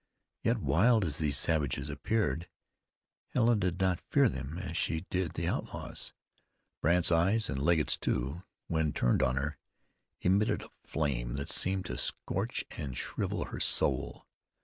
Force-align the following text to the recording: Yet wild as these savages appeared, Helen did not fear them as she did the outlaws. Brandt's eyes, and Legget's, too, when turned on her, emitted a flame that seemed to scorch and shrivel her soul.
Yet 0.41 0.57
wild 0.57 1.05
as 1.05 1.19
these 1.19 1.37
savages 1.37 1.87
appeared, 1.87 2.47
Helen 3.35 3.59
did 3.59 3.79
not 3.79 4.01
fear 4.09 4.29
them 4.29 4.57
as 4.57 4.75
she 4.75 5.05
did 5.11 5.35
the 5.35 5.47
outlaws. 5.47 6.11
Brandt's 6.81 7.11
eyes, 7.11 7.51
and 7.51 7.61
Legget's, 7.61 7.97
too, 7.97 8.41
when 8.65 8.93
turned 8.93 9.21
on 9.21 9.35
her, 9.35 9.59
emitted 10.19 10.63
a 10.63 10.69
flame 10.83 11.35
that 11.35 11.49
seemed 11.49 11.85
to 11.85 11.99
scorch 11.99 12.65
and 12.71 12.97
shrivel 12.97 13.45
her 13.45 13.59
soul. 13.59 14.25